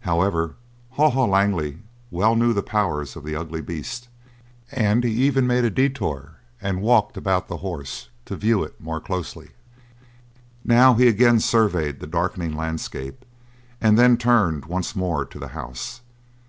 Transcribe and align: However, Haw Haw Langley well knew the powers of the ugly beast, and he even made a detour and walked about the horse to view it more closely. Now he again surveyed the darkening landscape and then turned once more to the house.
However, 0.00 0.56
Haw 0.94 1.10
Haw 1.10 1.26
Langley 1.26 1.78
well 2.10 2.34
knew 2.34 2.52
the 2.52 2.64
powers 2.64 3.14
of 3.14 3.22
the 3.22 3.36
ugly 3.36 3.60
beast, 3.60 4.08
and 4.72 5.04
he 5.04 5.10
even 5.12 5.46
made 5.46 5.62
a 5.64 5.70
detour 5.70 6.38
and 6.60 6.82
walked 6.82 7.16
about 7.16 7.46
the 7.46 7.58
horse 7.58 8.08
to 8.24 8.34
view 8.34 8.64
it 8.64 8.80
more 8.80 8.98
closely. 9.00 9.50
Now 10.64 10.94
he 10.94 11.06
again 11.06 11.38
surveyed 11.38 12.00
the 12.00 12.08
darkening 12.08 12.56
landscape 12.56 13.24
and 13.80 13.96
then 13.96 14.16
turned 14.16 14.64
once 14.64 14.96
more 14.96 15.24
to 15.26 15.38
the 15.38 15.46
house. 15.54 16.00